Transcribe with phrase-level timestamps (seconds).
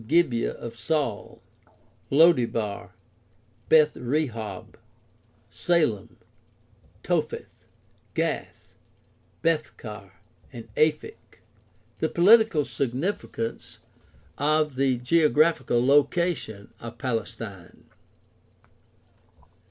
[0.07, 1.43] Gibeah of Saul,
[2.09, 2.95] Lo debar,
[3.69, 4.73] Beth rehob,
[5.51, 6.17] Salem,
[7.03, 7.53] Topheth,
[8.15, 8.67] Gath,
[9.43, 10.13] Bethcar,
[10.51, 11.41] and Aphek.
[11.99, 13.77] The political significance
[14.39, 17.83] of the geographical location of Palestine.